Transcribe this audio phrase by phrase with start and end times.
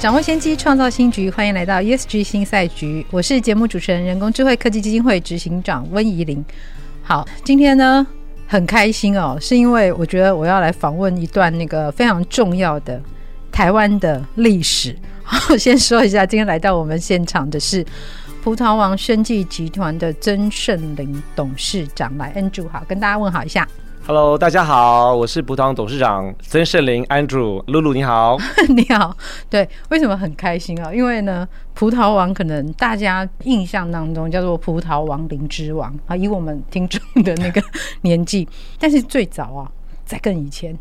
[0.00, 1.28] 掌握先机，创造新局。
[1.28, 6.42] 欢迎来到 ESG 新赛局，我是节目主持人、人工智慧科技基金会执行长温怡玲。
[7.02, 8.06] 好，今天呢
[8.46, 12.98] 很开心哦，是因为我觉得我要来访问一段那个非常重要的
[13.52, 14.96] 台湾的历史。
[15.22, 17.84] 好， 先说一下，今天来到我们现场的是
[18.42, 23.68] 葡萄王生技集团的曾盛林董事长，来 N 住好，跟大家问好一下。
[24.12, 28.36] Hello，大家好，我是葡萄王董事长曾胜林 Andrew，露露你好，
[28.74, 29.16] 你好，
[29.48, 30.92] 对，为什么很开心啊？
[30.92, 37.62] 因为呢，葡萄王可能大家印象当中叫做葡萄王灵芝王啊，以我们听众的那个
[38.02, 38.48] 年纪，
[38.80, 39.70] 但是最早啊，
[40.04, 40.76] 在更以前，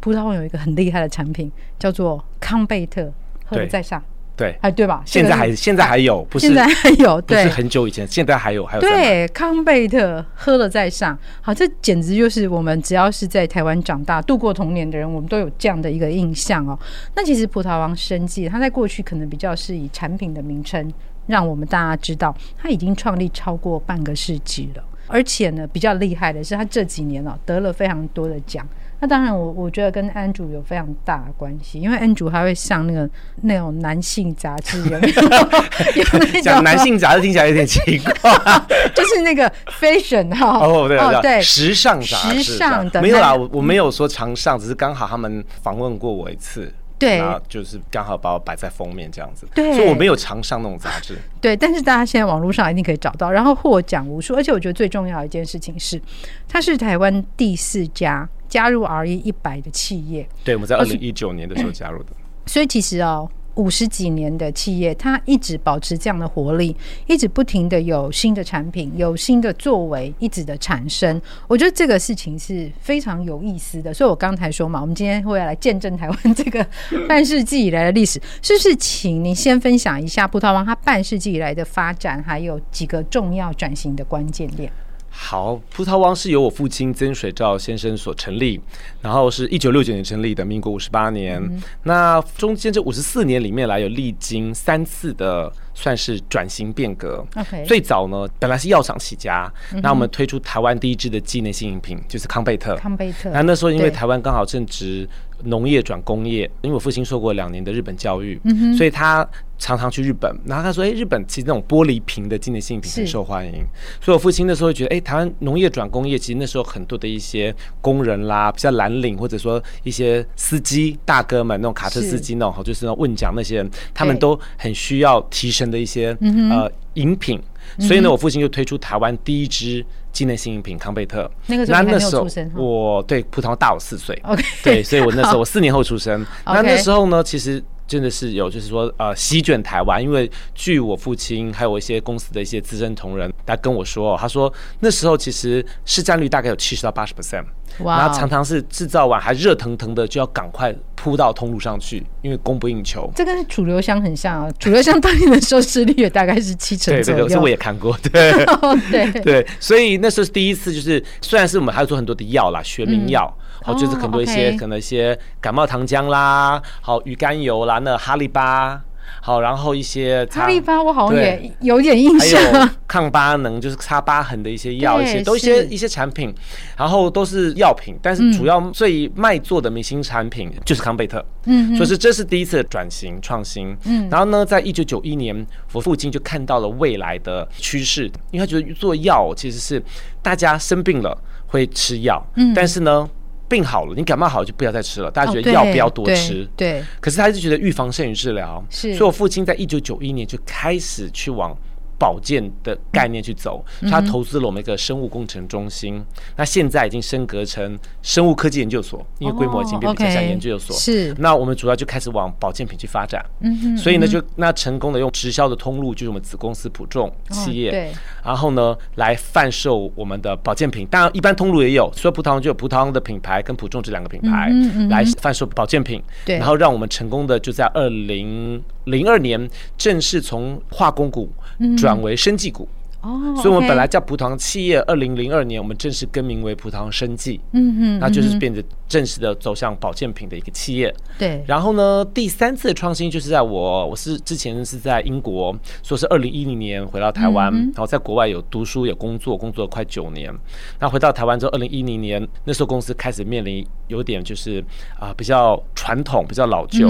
[0.00, 3.12] 葡萄王有一个很厉害的产品叫做康贝特，
[3.46, 4.02] 喝得在上。
[4.34, 5.02] 对，哎，对吧？
[5.04, 8.80] 现在还现在还有，不是现在还有，对，不是很久以前，现在还有，还有。
[8.80, 16.78] 对，康贝特喝了再上，好，这简直就是我们只要是在台湾长大、度过童年的人，我们都有这样的一个印象哦。
[17.14, 20.92] 那其实葡萄王生技，它在过去可能比较是以产品的名称
[21.26, 28.66] 让我们大家知道，它已经创立超过半个世纪了，而且呢，比较厉害的是，它这几年哦得了非常多的奖。
[29.02, 36.38] 那当然我，我我觉得跟 Andrew 有非常大的关系，因为 Andrew 还会上那个那种男性杂志，有没有？
[36.40, 38.12] 讲男性杂志听起来有点奇怪，
[38.94, 46.72] 就是那个 Fashion 哈，哦对哦对，时尚杂志，时尚的没有啦，我我没有说常上，只是刚好他们访问过我一次。
[46.96, 51.18] 对，就是刚好把我摆在封面这样子，对，所以我没有常上那种杂志。
[51.40, 56.00] 对，但是大家现在网络上一定可以找到，然后获奖无数，而且我觉得最重要的一件事情是，
[56.48, 60.28] 它是台湾第四家加入 RE 一百的企业。
[60.44, 62.10] 对，我们在二零一九年的时候加入的。
[62.44, 63.26] 所以其实哦。
[63.56, 66.74] 五十几年的企业，它一直保持这样的活力，
[67.06, 71.20] 一直不停的有新的产品，有新的作为，一直的产生。
[71.46, 73.92] 我觉得这个事情是非常有意思的。
[73.92, 76.66] 所以我刚才说嘛，我们今天会来见证台湾这个
[77.06, 78.74] 半世纪以来的历史，是不是？
[78.76, 84.72] 请你先分享一下葡萄王它半世纪以来的发展，还有几个重要转型的关键链。
[85.14, 88.58] 好，葡萄王是由我父亲曾水照先生所成立，
[89.02, 91.38] 然后是一九六九年成立的，民国五十八年。
[91.40, 97.24] 嗯、那中间这五十四年里面来有历经三次的算是转型变革。
[97.34, 97.64] Okay.
[97.66, 102.74] 最早呢，本来是药厂起家，嗯、那我们推出台湾第一支的纪念性饮品就是康贝特。
[102.76, 103.28] 康贝特。
[103.30, 105.06] 那那时候因为台湾刚好正值
[105.44, 109.26] 农业转工业，因为我父亲受过两年的日本教育，嗯、所以他
[109.58, 110.34] 常常去日本。
[110.44, 113.64] 然后他说：“哎，日本其实那种玻璃瓶的纪念性品很受欢迎。”
[114.00, 126.16] 所以我父亲那时候会觉得：“哎，台湾农业转工业，其实那时候很多的一些工人啦，比较蓝领，或者说一些司机大哥们，那种卡车司机那种，就是那种问奖那些人，他们都很需要提升的一些
[126.50, 127.40] 呃饮品。
[127.78, 131.64] 所以呢，我父亲就推出台湾第一支。”机能性饮品康贝特，那个
[131.98, 136.24] 时候我对葡萄大我四岁，OK，对，所以我那时候 我四年后出生。
[136.44, 140.02] 那那时候呢，其实真的是有，就是说呃，席卷台湾。
[140.02, 147.44] 因为据我父亲还有一些公司的一些资深同仁，他跟我说，他说那时候其实市占率大概有七十到八十 percent，
[147.84, 153.10] 然后常常是制造完还热腾腾的就要赶快铺到通路上去，因为供不应求。
[153.14, 157.20] 这跟储留香很像啊，储留香当年的收视率也大概是七成左右。
[157.20, 158.32] 对对，这我也看过，对
[158.90, 159.92] 对对，所以。
[160.02, 163.32] 那时候是第一次，就是虽然是我们还有做很多的药啦，学名药，
[163.62, 168.80] 好、嗯，就是很多一些、哦 okay、可能一些感冒糖浆啦，好鱼肝油啦，那哈利巴，
[169.20, 176.34] 好，然后一些哈利巴我好像也有点印象，还有 抗疤能就是擦疤痕的一些药，一些都一些一些产品，
[176.76, 189.82] 然后都是药品，但是主要最卖座的明星产品就是康贝特，嗯，所以是这是第一次转型创新，嗯，然后呢，在一九九一年，我父亲就看到了未来的趋势，因为他觉得做药其实是
[190.20, 191.16] 大家生病了
[191.46, 193.08] 会吃药，嗯，但是呢。
[193.52, 195.10] 病好了，你感冒好了就不要再吃了。
[195.10, 196.82] 大家觉得药不要多吃，对。
[197.00, 198.94] 可是他就觉得预防胜于治疗，是。
[198.94, 201.54] 所以我父亲在一九九一年就开始去往
[202.02, 210.74] 保健的概念去走，嗯、他投资了我们一个生物工程中心，嗯、那现在已经升格成生物科技研究所，因为规模已经变比较像研究所。
[210.76, 213.24] 是、哦 okay，那我们主要就开始往保健品去发展。
[213.38, 217.92] 嗯哼，所以呢，就那成功的用直销的通路，就是我们子公司普众企业，哦、对，
[218.24, 220.84] 然后呢来贩售我们的保健品。
[220.90, 224.50] 当然，一般通路也有，所以葡萄王就有葡萄王的品牌跟普众这两个品牌
[224.90, 226.02] 来贩售保健品。
[226.24, 229.48] 对，然后让我们成功的就在二零零二年
[229.78, 231.30] 正式从化工股
[231.78, 232.66] 转为生技股。
[233.02, 237.40] 哦，所以我们本来叫葡萄企业，二零零二年我们正式更名为葡萄生技。
[237.50, 240.94] 嗯嗯，那就是变得正式的走向保健品的一个企业。
[241.18, 245.52] 对，然后呢，第三次的创新就是在我我是之前是在英国，
[245.82, 250.32] 说是二零一零年回到台湾，然后在国外有读书有工作，工作了快九年。
[250.78, 254.64] 那回到台湾之后，二零一零年那时候公司开始面临有点就是
[254.98, 256.88] 啊比较传统、比较老旧，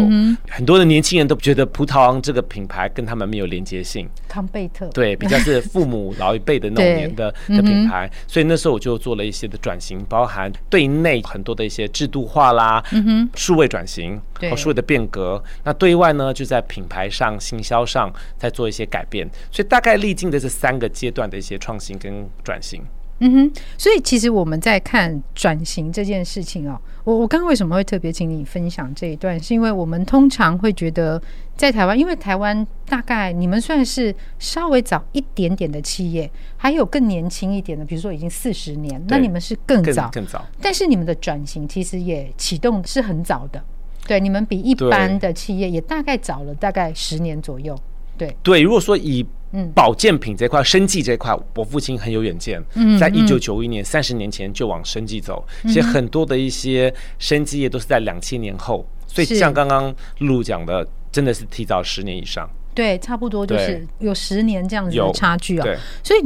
[0.49, 4.09] 很多的年轻人都觉得葡萄王这个品牌跟他们没有连接性。
[4.29, 6.15] 康贝特对，比较是父母。
[6.19, 15.43] 老一辈的那种年的的品牌，所以那时候我就做了一些的转型，包含对内很多的一些制度化啦，嗯哼，数位转型和数位的变革。
[15.65, 19.29] 那对外呢，就在品牌上、行销上再做一些改变。
[19.51, 22.83] 所以大概历经的这三个阶段的一些创新跟转型。
[23.25, 31.23] 嗯哼，所以其实我们在看转型这件事情哦，我我刚刚为什么会特别请你分享这一段，是因为我们通常会觉得
[31.57, 43.63] 在台湾，因为台湾大概你们算是稍微早一点点的企业，还有更年轻一点的，比如说已经四十年，那你们是更早更，更早，但是你们的转型其实也启动是很早的，
[44.05, 47.79] 对，你们比一般的企业也大概早了大概十年左右，
[48.27, 49.25] 对对，如果说以
[49.55, 52.63] 嗯，保健品这块、生计这块，我父亲很有远见。
[52.75, 55.47] 嗯，在一九九一年，三十年前就往生计走。
[55.65, 62.49] 其实很多的一些生技业都是在两千年后，所以像刚刚露讲的，真的是提早十年以上。
[62.75, 65.65] 对，差不多就是有十年这样子的差距啊。
[65.65, 66.21] 对，所以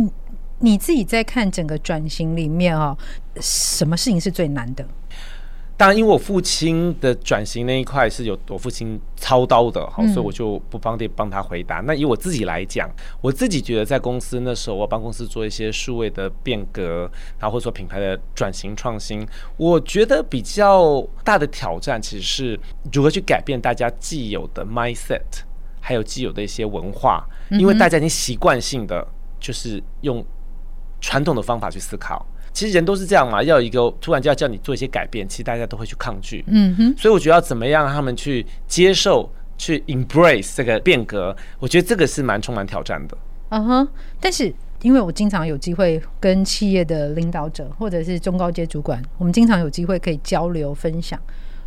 [0.61, 2.97] 你自己在看整个转型里面啊，
[3.41, 4.87] 什么事情是最难的？
[5.79, 11.81] 当然，因为我父亲的转型那一块是有我父亲操刀的，好，所以我就不方便帮他回答。
[11.81, 12.91] 那以我自己来讲，
[13.21, 19.27] 我自己觉得在公司那时候，我帮公司做一些数位的变革，然后或者说品牌的转型创新，
[19.59, 25.21] 我觉得比较大的挑战其实是如何去改变大家既有的 mindset，
[25.79, 29.07] 还有既有的一些文化，因为大家已经习惯性的
[29.39, 30.25] 就是用
[31.03, 32.27] 传统的方法去思考。
[32.57, 36.43] 其实人都是这样嘛，要一个突然就要叫你做一些改变，其实大家都会去抗拒。
[36.47, 43.19] 嗯哼，所以我觉得要怎么样让他们去接受、去 embrace 这个变革，我觉得这个是蛮充满挑战的。
[43.51, 43.89] 嗯哼，
[44.19, 44.51] 但是
[44.81, 51.21] 因为我经常有机会跟企业的领导者或者是中高阶主管，我们经常有机会可以交流分享。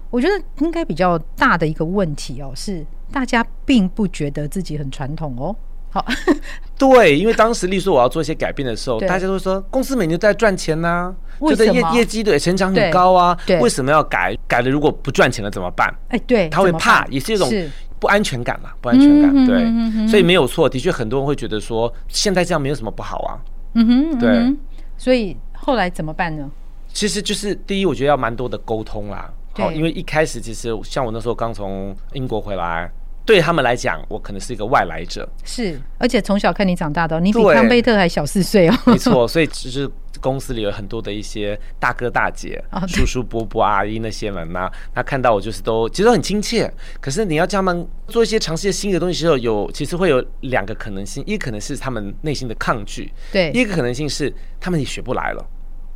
[0.09, 5.56] 我觉得应该比较大的一个问题哦，是大家并不觉得自己很传统哦。
[5.91, 6.06] 好，
[6.77, 11.15] 对，因为当时例如说我要做一些改变的时候，大家都说公司每年都在赚钱呐、啊，
[11.50, 14.38] 觉得业业绩对成长很高啊，为什么要改？
[14.47, 15.91] 改了如果不赚钱了怎么办？
[16.09, 17.51] 哎，对，他会怕，也是一种
[18.00, 19.45] 不安全感嘛，不安全感。
[19.45, 23.39] 对，所以没有错，的确很多人会觉得说现在这样没有什么不好啊。
[23.74, 24.56] 嗯哼，对，
[24.95, 26.50] 所以后来怎么办呢？
[26.94, 29.31] 其实就是第一，我觉得要蛮多的沟通啦。
[29.53, 32.91] 好，因为一开始其实像我那时候刚从英国回来。
[33.30, 38.76] 对他们来讲，我可能是一个外来者，是，而且从小看你长大的，你比康贝特还小四岁哦。
[38.90, 39.88] 没错，所以其实
[40.20, 46.74] 公司里有很多的一些大哥大姐、哦、叔叔伯伯阿姨那些人呐，他看到我就是都其实都很亲切。
[47.00, 55.46] 可是你要叫他们做一些尝试新的东西时候，有其实会有两个可能性，一个可能是他们内心的抗拒，对；一个可能性是他们也学不来了，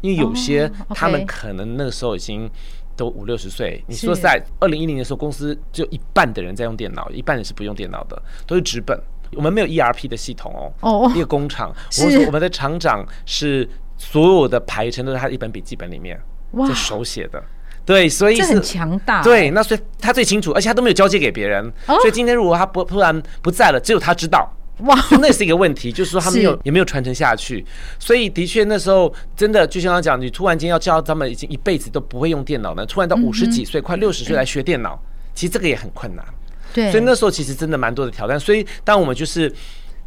[0.01, 2.47] 因为有些他们可能那个时候已经。
[2.95, 9.00] 都五六十岁，你说在二零一零年的时候，公司只有一半的人在用电脑，一半人是不用电脑的，都是纸本。
[9.35, 11.73] 我们没有 ERP 的系统哦，哦，一个工厂，
[12.03, 16.21] 我说我们的厂长是所有的排程都在他一本笔记本里面，
[16.51, 17.43] 哇，就手写的，
[17.83, 24.47] 对，所以是很强大，对，那所以他最清楚，而且他都没有交接给别人，哦，所以今天如果他不突然不在了，只有他知道。
[24.80, 27.63] 哇，那是一个问题，就是说他们有也没有传承下去，
[28.00, 35.00] 所以的确那时候真的就像他讲，你突然间要教他们已经一辈子都不会用电脑呢，突然到五十几岁、快六十岁来学电脑，
[35.36, 36.25] 其实这个也很困难。
[36.74, 38.39] 对，所以那时候其实真的蛮多的挑战。
[38.39, 39.53] 所以当我们就是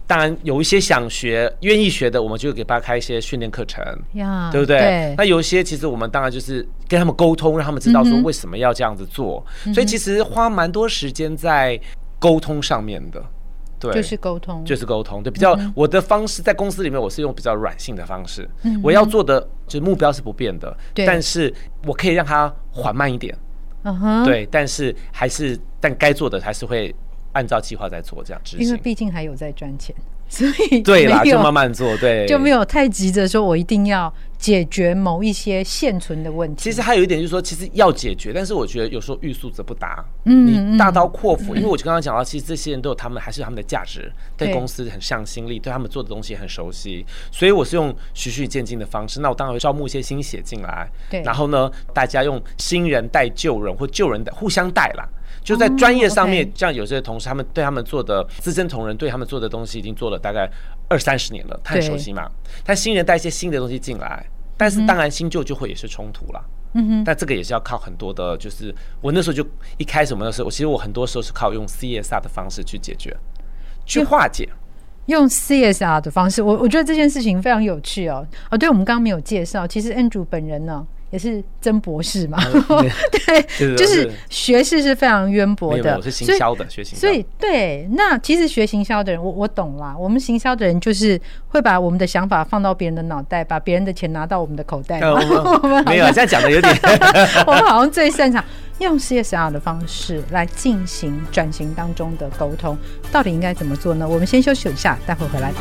[0.04, 3.80] 当然有一些想学、愿意学的，我们就给他开一些训练课程，
[4.50, 5.14] 对不对？
[5.16, 9.46] 那有一些其实我们当然就是跟他们沟通，让他们知道说为什么要这样子做。
[9.72, 11.80] 所以其实花蛮多时间在
[12.18, 13.24] 沟通上面的。
[13.92, 15.22] 对，就是沟通，就是沟通。
[15.22, 18.48] 对，比较我的方式在公司里面，我是用比较软性的方式。
[18.62, 21.52] 嗯，我要做的就是目标是不变的，对，但是
[21.86, 23.36] 我可以让它缓慢一点。
[23.82, 26.94] 嗯哼，对，但是还是但该做的还是会
[27.32, 28.66] 按照计划在做，这样执行。
[28.66, 29.94] 因为毕竟还有在赚钱。
[30.28, 34.12] 所以对啦，就慢慢做，对， 就没有太急着说我一定要。
[34.38, 40.04] 解决某一些现存的问题，其实还有一点就是说，其实要解决，但是我觉得有时候欲速则不达。
[40.26, 49.20] 嗯，你大刀阔斧，因为我就刚刚讲到，其实这些人都有他们还是有他们的价值，对公司很上心力，对他们做的东西很熟悉，所以我是用循序渐进的方式。
[49.20, 55.08] 那我当然会招募一些新血进来，对，然后呢，大家用新人带旧人，或旧人带互相带啦。
[55.46, 60.50] 就在专业上面，像有些同事，他们对他们做的资深同仁，对他们做的东西已经做了大概
[60.88, 62.28] 二三十年了，太熟悉嘛。
[62.64, 64.26] 但新人带一些新的东西进来。
[64.58, 73.16] 但是当然新旧就会也是冲突了，嗯哼，但这个也是要靠很多的，就是我那时候就一开始我们那时候，我其实我很多时候是靠用 CSR 的方式去解决，
[73.84, 74.48] 去化解。
[75.06, 78.26] 用 CSR 的方式，我我觉得这件事情非常有趣哦。
[78.50, 80.84] 哦，对，我们刚刚没有介绍，其实 Andrew 本人呢。
[81.10, 82.36] 也是曾博士嘛，
[82.68, 82.90] 嗯、
[83.58, 85.96] 对，就是学识是非常渊博的。
[85.96, 87.00] 我是行销的，学行销。
[87.00, 89.94] 所以对，那其实学行销的人，我我懂啦。
[89.96, 95.00] 我们行销的人就是会把我们的想法放到别人的脑袋，把别人的钱拿到我们的口袋。
[95.00, 96.76] 我们 没有，现在讲的有点，
[97.46, 98.44] 我们好像最擅长
[98.80, 102.76] 用 CSR 的方式来进行转型当中的沟通，
[103.12, 104.06] 到底应该怎么做呢？
[104.08, 105.52] 我们先休息一下，待会回来。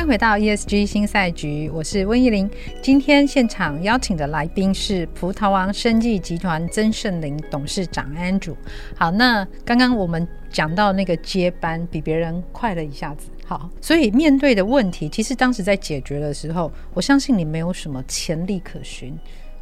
[0.00, 2.50] 欢迎回到 ESG 新赛局，我是温怡玲。
[2.80, 8.56] 今天现场邀请的来宾是葡萄王生技集团曾圣林董事长 Andrew。
[8.96, 19.14] 好，那刚刚我们讲到那个接班比别人快了一下子，好，所以面对的问题，其实当时在解决的时候，我相信你没有什么潜力可循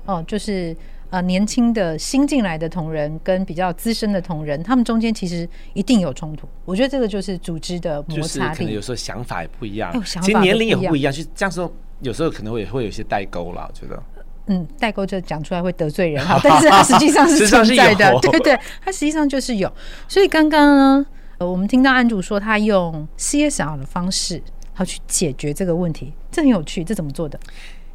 [0.04, 0.76] 哦，就是。
[1.10, 6.46] 呃，年轻的新进来的同仁跟比较资深的同仁，他们中间其实一定有冲突。
[6.66, 8.58] 我觉得这个就是组织的摩擦力。
[8.58, 13.66] 可能有时候想法也不一样，其实年龄也不一样，就这样说，有时候可能会会有一些代沟了。
[13.66, 14.02] 我觉得，
[14.48, 19.72] 嗯，代沟这讲出来会得罪人 哈，但是它实际上是存在的，对对对，它实际上就是有。
[20.06, 21.06] 所以刚刚呢，
[21.38, 24.42] 呃，我们听到安主说他用 CSR 的方式，
[24.74, 27.40] 好去解决这个问题，这很有趣，这怎么做的？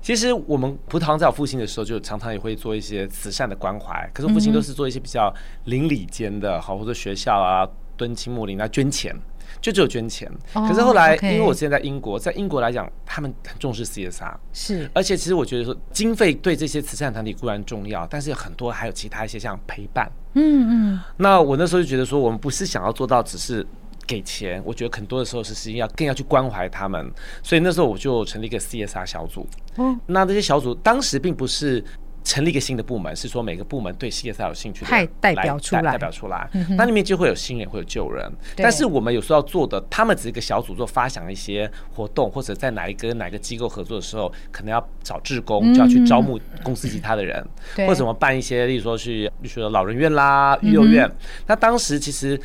[0.03, 4.07] 其实我们葡萄王在我父亲的时候，就常常也会做一些慈善的关怀。
[4.13, 5.33] 可是我父亲都是做一些比较
[5.63, 9.15] 邻里间的，好或者学校啊，敦亲睦邻啊，捐钱，
[9.61, 10.29] 就只有捐钱。
[10.51, 14.91] 可是后来，因为我现在在英国，在英国来讲，他们很重视 CSR，是。
[14.93, 20.11] 而且其实我觉得说，经费对这些慈善团体固然重要，但是很多还有其他一些像陪伴。
[20.33, 20.99] 嗯嗯。
[21.15, 23.65] 那我那时候就觉得说，我们不是想要做到只是。
[24.05, 29.47] 给钱，我觉得很多的时候是实际要更要去关怀他们，所以那时候我就成立一个 CSR 小组。
[29.77, 31.83] 嗯，那这些小组当时并不是
[32.23, 38.31] 成立一个新的部门，是说每个部门对 CSR 有兴趣的派代表出来，代表出来，那里面就会有新人，会有旧人。
[38.55, 47.45] 但是我们有时候要做的，他们只是一个小组做发想一些活动，或者在哪一个哪个机构合作的时候，可能要找志工，就要去招募公司其他的人，
[47.77, 51.09] 或者怎么办一些，例如说去，比如说老人院啦、育幼院。
[51.47, 52.39] 那当时其实。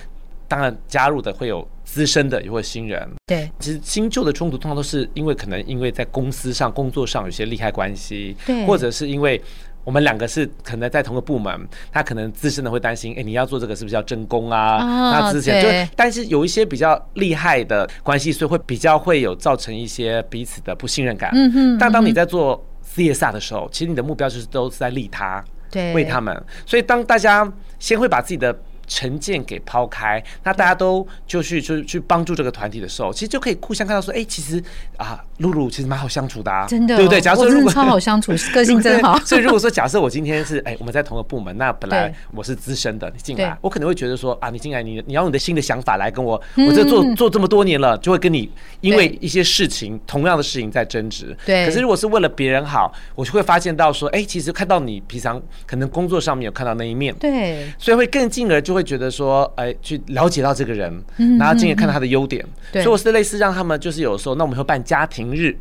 [0.49, 3.07] 当然，加入的会有资深的，也会有新人。
[3.27, 9.41] 对，其实新旧的冲突通常都是因为可能因为在公司上工作上有些利害关系，对，或者是因为
[9.85, 14.79] 我们两个是可能在同个部门，他可能资深的会担心，哎，你要做这个是不是要争功啊？
[15.13, 21.31] 那之前就，但是有一些比较厉害的关系，所以会比较会有造成一些彼此的不信任感。
[21.35, 21.79] 嗯哼。
[21.79, 22.63] 但当你在做
[22.95, 26.43] CSR 的时候，其实你的目标就是都是在利他，对，为他们。
[26.67, 34.63] 所以当大家先会把自己的成见给抛开，那大家都就去就去帮助这个团体的时候，其实就可以互相看到说，哎、欸，其实
[34.97, 37.21] 啊，露露其实蛮好相处的啊，真的、哦，对不对？
[37.21, 39.19] 假设如果超好相处， 个性真好。
[39.25, 51.37] 所以如果说假设我今天是哎、欸，我们在同个部门，那本来我是资深的，你进来，我可能会觉得说啊，你进来，你你要用你的新的想法来跟我，我这做做这么多年了，就会跟你因为一些事情，同样的事情在争执。
[51.45, 51.67] 对。
[51.67, 59.53] 可是如果是为了别人好，我就会发现到说，哎、欸，其实看到你平常可能工作上面有看到那一面，对，所以会更进而就会觉得说。
[59.57, 61.03] 哎，去了解到这个人，
[61.37, 62.45] 然后进而看到他的优点。
[62.73, 65.57] 所以我是类似让他们，就是有时候，那我们会办家庭日，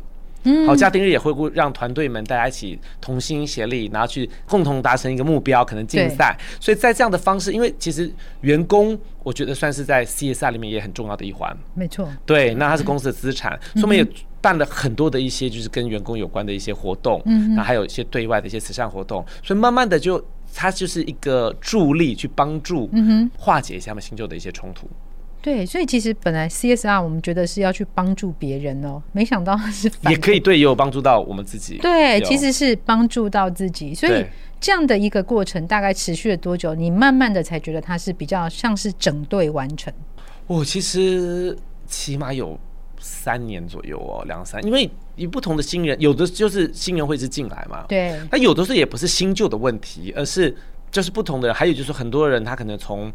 [0.66, 6.38] 好，家庭日也会让团队们大家一起同心协力，然后去共同达成一个目标，可能竞赛。
[6.60, 8.08] 所以在这样的方式，因为其实
[8.42, 11.56] 员工，我觉得算是在 CSR 里面也很重要的一环。
[11.74, 14.06] 没错，对，那他是公司的资产，所以我们也
[14.40, 20.24] 办了很多的一些就是跟员工有关的一些活动，嗯，那还有一些对外的一些慈善活动，所以慢慢的就。
[20.60, 22.90] 它就是一个助力，去帮助
[23.38, 24.86] 化解一下他们新旧的一些冲突。
[24.86, 24.96] 嗯。
[25.40, 31.78] 对，所以其实本来 CSR 我们觉得是要去帮助别人哦，没想到是也可以对，也有帮助到我们自己。
[31.78, 33.94] 对，其实是帮助到自己。
[33.94, 34.26] 所以
[34.58, 36.74] 这样的一个过程大概持续了多久？
[36.74, 39.92] 你慢慢的才觉得它是比较像是整队完成。
[40.48, 42.58] 我其实起码有。
[43.08, 50.54] 三年左右哦，两三，因为以不同的新人，有的就是新人会是进来嘛，对，那有的时候也不是新旧的问题，而是
[50.90, 53.10] 就是不同的人，还有就是很多人他可能从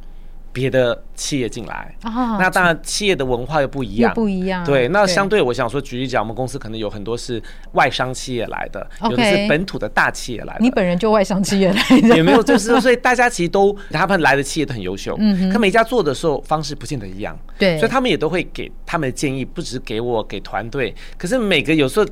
[0.54, 1.94] 别的企业进来。
[2.04, 4.64] 哦，那当然企业的文化又不一样，又不一样。
[4.64, 7.42] 对，那相对我想说，举例讲，我们公司可能有很多是
[7.74, 10.60] 外商企业来的，有的是本土的大企业来的。
[10.62, 22.06] 你本人就外商企业来的， 也没有，就是所以大家其实都他们来的企业都很优秀，嗯，可每一家做的时候方式不见得一样，对，所以他们也都会给他们的建议，不只是给我给团队，可是每个有时候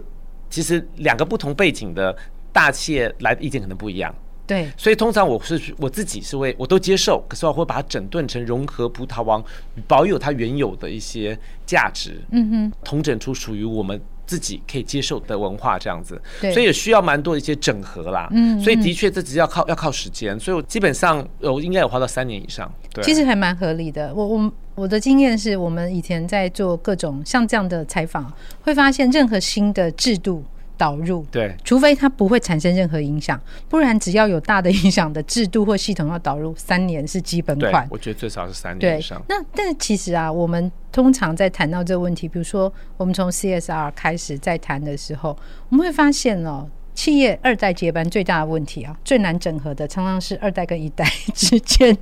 [0.50, 2.16] 其实两个不同背景的
[2.52, 4.14] 大企业来的意见可能不一样。
[4.52, 9.42] 对，所以通常我是我自己是会我都接受，可是我会把它整顿成融合葡萄王，
[9.88, 24.14] 保有它原有的一些价值，嗯哼，统整出属于我们自己可以接受的文化这样子，对，所以也需要蛮多的一些整合啦，嗯，所以的确这只要靠要靠时间，所以我基本上有应该有花到三年以上，对，其实还蛮合理的。
[24.14, 28.30] 我我我的经验是我们以前在做各种像这样的采访，
[28.64, 30.44] 会发现任何新的制度。
[30.82, 37.88] 导入对，除非它不会产生任何影响，不然只要有大的影响的制度或系统要导入，三年是基本款。
[37.92, 39.22] 我觉得最少是三年以上。
[39.30, 45.38] 那但是其实啊，我们通常在谈到这个问题，比如说我们从 CSR 开始在谈的时候，
[45.70, 51.96] 我们会发现哦，企业二代接班最大的问题啊，最难整合的常常是二代跟一代之间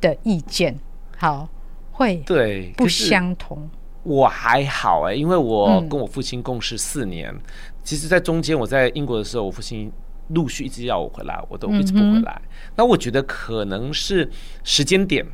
[0.00, 0.76] 的意见，
[1.16, 1.48] 好
[1.92, 3.70] 会对不相同。
[4.06, 7.30] 我还好哎、欸，因为我跟我父亲共事四年。
[7.30, 7.40] 嗯
[7.86, 9.88] 其实，在中间我在英国的时候，我父亲
[10.30, 12.42] 陆续一直要我回来，我都一直不回来。
[12.44, 14.28] 嗯、那我觉得可能是
[14.64, 15.24] 时间点，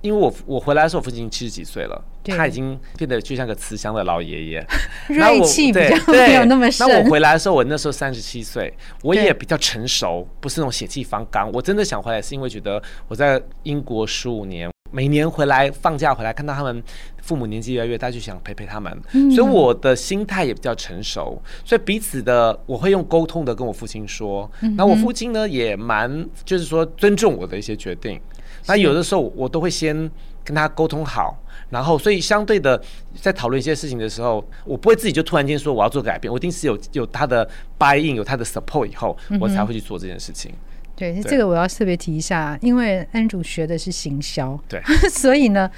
[0.00, 4.66] 因为我我回来的时候，我父亲七十几岁了，他已经变得就像个慈祥的老爷爷，
[5.10, 6.86] 锐气比较 没有那么深。
[6.86, 8.72] 那我回来的时候，我那时候三十七岁，
[9.02, 11.50] 我也比较成熟，不是那种血气方刚。
[11.50, 14.70] 我真的想回来，是因为觉得我在英国十五年。
[14.90, 16.82] 每年回来放假回来，看到他们
[17.22, 18.90] 父母年纪越来越大，就想陪陪他们，
[19.30, 28.20] 所以我的心态也比较成熟，所以彼此的我会用沟通的跟我父亲说，那我父亲呢也蛮就是说尊重我的一些决定，
[28.66, 30.10] 那有的时候我都会先
[30.42, 32.80] 跟他沟通好，然后所以相对的
[33.14, 37.46] 在讨论一些事情的时候，我不会自己就突然间说我要做改变，我一定是有有他的
[37.78, 40.54] buy in 有他的 support 以后，我才会去做这件事情。
[40.98, 45.70] 对，这个我要特别提一下，因为 Andrew 学的是行销，对， 所以呢，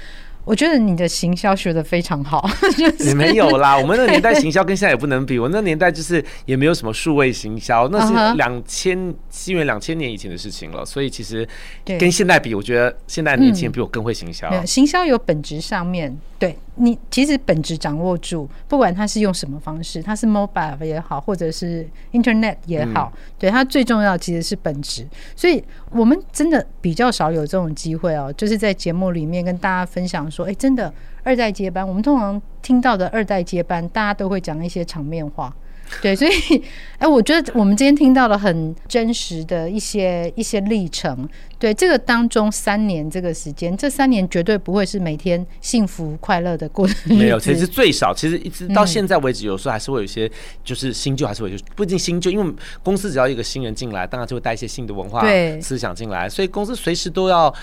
[0.43, 2.49] 我觉得你的行销学的非常好。
[3.05, 5.37] 也没有啦，我们那个年代行销跟现在也不能比。
[5.37, 10.83] 我那年代就是也没有什么数位行销，那是两千西元两千年以前的事情了。
[10.83, 11.47] 所以其实
[11.85, 14.49] 跟现在比，我觉得现在年轻人比我更会行销。
[14.65, 16.17] 行销有本质上面。
[16.39, 25.07] 对你其实本质掌握住，不管它是用什么方式，它是 mobile 也好，或者是 internet 也好，嗯、对它最重要其实是本质。
[25.35, 30.91] 所以我们真的比较少有这种机会哦，就是在节目里面跟大家分享说，哎，真的
[31.23, 35.55] 二代接班，我们通常听到的二代接班，大家都会讲一些场面话。
[36.01, 36.31] 对，所以，
[36.99, 41.27] 哎，我觉得我们今天听到了很真实的一些一些历程。
[41.59, 47.17] 对，这个当中三年这个时间，这三年绝对不会是每天幸福快乐的过程。
[47.17, 50.31] 没有，其实最少，其实一直到现在为止，有时候还是会有一些，
[50.63, 55.23] 就是新旧还是会有，不一定新旧，因为公司只要一个新人进来，当然就会带一些新的文化
[55.61, 57.53] 思想进来，所以公司随时都要。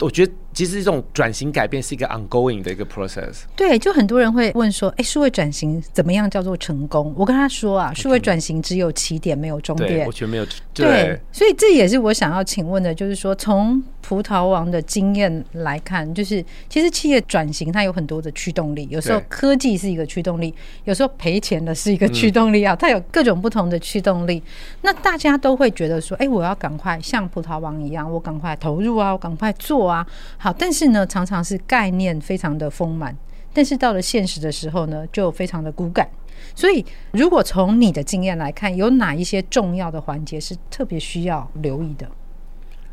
[0.00, 3.42] 我觉得其实这种转型改变是一个 ongoing 的一个 process。
[3.56, 10.06] 对，就很多人会问说：“哎，数位转型怎么样叫做成功？”我跟他说啊，数位转型只有起点，没有终点。
[10.06, 10.44] 我觉得没有。
[10.74, 24.42] 对，对，所以这也是我想要请问的，就是说从葡萄王的经验来看，就是其实企业转型它有很多的驱动力，有时候科技是一个驱动力，有时候赔钱的是一个驱动力啊，它有各种不同的驱动力。
[24.80, 30.06] 那大家都会觉得说：“哎，我要赶快像葡萄王一样，我赶快投入啊，我赶快做啊。”
[30.42, 33.16] 好，但是呢，常常是概念非常的丰满，
[33.54, 36.08] 但是到了现实的时候呢，就非常的骨感。
[36.52, 42.10] 所以，如果从你的经验来看，有哪一些重要的环节是特别需要留意的？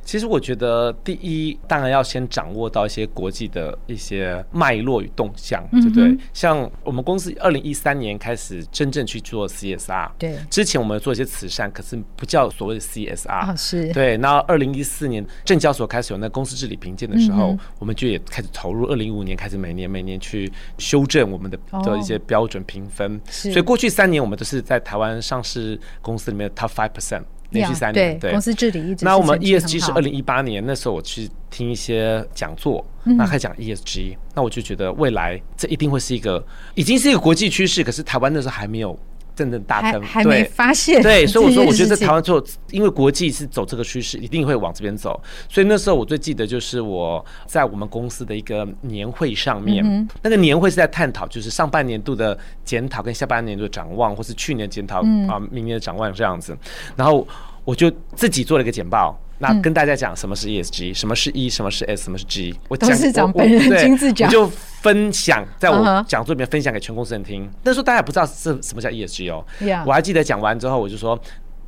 [0.10, 6.17] 其实我觉得，第一当然要先掌握到一些国际的一些脉络与动向，对不对？
[6.34, 14.17] 像我们公司二零一三年开始真正去做 CSR，对，之前我们做一些慈善，可是不叫所谓的 CSR，是对。
[14.17, 18.88] 那二零一四年证交所开始有那公司治理评鉴的时候，我们就也开始投入。
[18.88, 27.22] 二零一五年开始每年每年去修正我们的的一些标准评分，所以过去三年我们都是在台湾上市公司里面的 top five percent。
[27.51, 29.05] 连续三年，对公司治理一直。
[29.05, 36.43] 那我们 ESG 是二零一八年那时候，我去听一些讲座，那开始讲 ESG，那我就觉得未来这一定会是一个，
[36.75, 37.83] 已经是一个国际趋势。
[37.83, 38.97] 可是台湾那时候还没有
[39.39, 41.02] 真正大灯，还没发现。
[41.02, 45.17] 对，所以我说，我觉得在台湾做，因为国际是走这个趋势，一定会往这边走。
[45.47, 54.99] 所以那时候我最记得就是我在我们公司的一个年会上面，那个年会是在探讨就是上半年度的检讨跟下半年度的展望，或是去年检讨
[55.30, 56.58] 啊明年的展望这样子，
[56.97, 57.25] 然后。
[57.65, 62.56] 我就自己做了一个简报，那跟大家讲什么是 ESG，什么是 E，什么是 S，什么是 G。
[62.67, 64.47] 我董事长本人亲自讲，我就
[64.82, 67.49] 分享在我讲座里面分享给全公司人听。
[67.63, 69.43] 那时候大家不知道是什么叫 ESG 哦，
[69.86, 71.19] 我还记得讲完之后，我就说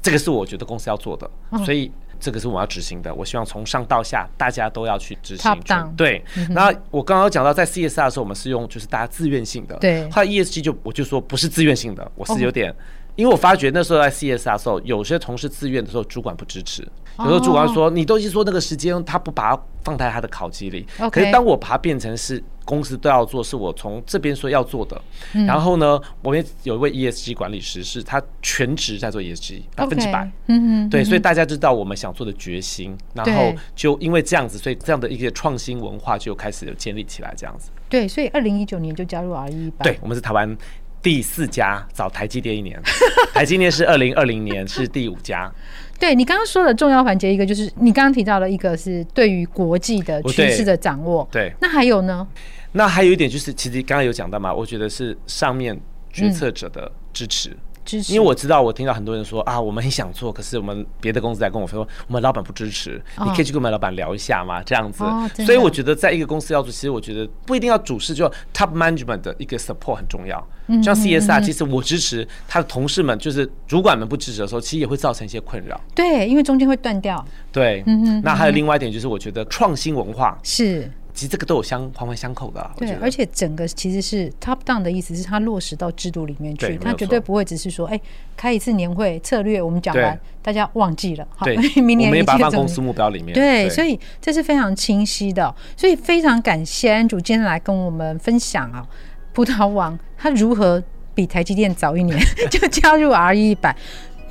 [0.02, 1.30] 这个是我觉得公司要做的，
[1.66, 1.92] 所以。
[2.24, 5.52] 这个是我要执行的，我希望从上到下大家都要去执行。
[5.98, 9.76] 对，然后我刚刚讲到在 CSR 的时候，我们是用就是大家自愿性的。
[9.78, 12.72] 对，后来 ESG 就我就说不是自愿性的，我是有点。
[13.16, 16.88] 因为我发觉那时候在 CSR 的时候，有些同事自愿的时候，主管不支持。
[17.20, 25.00] 有时候主管说：“你都已经说那个时间，他不把它放在他的考绩里。”可是当我把它变成是公司都要做，是我从这边说要做的。
[25.34, 30.24] 嗯、然后呢，我们有一位 ESG 管理师，是他全职在做 ESG，百分之百。
[30.48, 30.90] 嗯嗯。
[30.90, 37.34] 对，所以大家知道我们想做的决心，然后就因为这样子，所以这样的一个创新文化就开始有建立起来。
[37.36, 37.70] 这样子。
[37.90, 39.72] 对，所以二零一九年就加入 RE100。
[39.84, 40.58] 对，我们是台湾。
[41.02, 42.80] 第四家找台积电一年，
[43.34, 45.52] 台积电是二零二零年是第五家。
[46.00, 51.28] 对，你刚刚说的重要环节，一个就是你刚刚提到的一个是对于国际的趋势的掌握。
[51.32, 52.28] 对，对，那还有呢？
[52.72, 55.80] 那还有一点就是，其实刚刚有讲到嘛，我觉得是上面
[56.12, 57.50] 决策者的支持。
[57.50, 57.58] 嗯
[57.92, 63.02] 支持，因为我知道，我听到很多人说啊，我们很想做，可是我们别的公司在跟我说，我们老板不支持。
[63.18, 64.64] 哦、你可以去跟我们老板聊一下吗？
[64.64, 65.04] 这样子。
[65.04, 70.42] 哦、所以我觉得，在一个公司要做，其实我觉得不一定要主事，就 top management 的一个 support 很重要。
[70.68, 75.80] 嗯、像 CSR，其实我支持他的同事们，就是主管们不支持的时候，其实也会造成一些困扰。
[75.94, 77.24] 对，因为中间会断掉。
[77.52, 78.22] 对，嗯哼。
[78.24, 80.90] 那还有另外一点，就是我觉得创新文化是。
[81.14, 88.00] 其实这个都有相环环相扣的，对，而且整个其实是 top down 的意思是它落实到制度里面去，它绝对不会只是说，哎，
[88.36, 91.46] 开一次年会策略，我们讲完大家忘记了，好，
[91.82, 98.88] 明年我们也把它放公司目标里面，对，所以这是非常清晰的，所以非常感谢 Andrew 今天来跟我们分享啊，
[99.34, 100.82] 葡萄王他如何
[101.14, 102.18] 比台积电早一年
[102.50, 103.76] 就加入 RE100。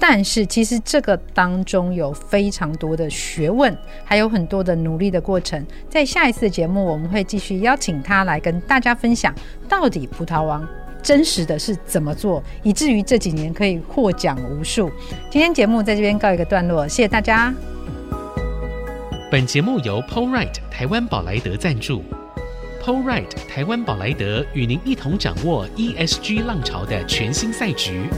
[0.03, 5.63] 但是其实这个当中有非常多的学问，还有很多的努力的过程。
[5.91, 9.33] 在下一次的节目，我们会继续邀请他来跟大家分享，
[9.69, 10.67] 到底葡萄王
[11.03, 14.91] 真实的是怎么做，以至于这几年可以获奖无数。
[15.31, 17.55] 今天节目在这边告一个段落，谢谢大家。
[19.31, 22.03] 本节目由 Pol Wright 台湾宝莱德赞助
[22.83, 28.09] ，Pol Wright 台湾宝莱德与您一同掌握 ESG 浪潮的全新赛局。